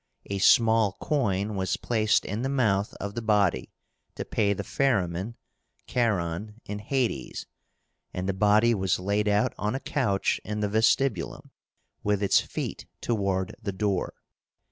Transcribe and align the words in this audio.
A 0.31 0.39
small 0.39 0.93
coin 0.99 1.53
was 1.53 1.77
placed 1.77 2.25
in 2.25 2.41
the 2.41 2.49
mouth 2.49 2.95
of 2.95 3.13
the 3.13 3.21
body 3.21 3.69
to 4.15 4.25
pay 4.25 4.51
the 4.51 4.63
ferryman 4.63 5.35
(Charon) 5.85 6.55
in 6.65 6.79
Hades, 6.79 7.45
and 8.11 8.27
the 8.27 8.33
body 8.33 8.73
was 8.73 8.97
laid 8.99 9.27
out 9.27 9.53
on 9.59 9.75
a 9.75 9.79
couch 9.79 10.41
in 10.43 10.59
the 10.61 10.69
vestibulum, 10.69 11.51
with 12.01 12.23
its 12.23 12.39
feet 12.39 12.87
toward 12.99 13.53
the 13.61 13.71
door. 13.71 14.15